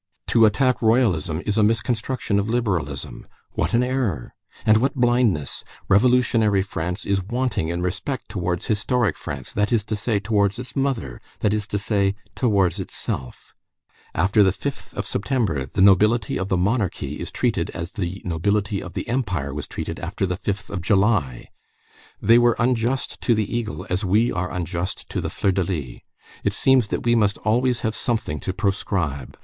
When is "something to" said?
27.93-28.51